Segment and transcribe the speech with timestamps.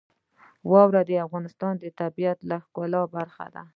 [0.71, 3.63] واوره د افغانستان د طبیعت د ښکلا برخه ده.